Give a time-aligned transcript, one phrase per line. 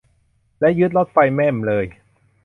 [0.59, 1.85] และยึดรถไฟแม่มเลย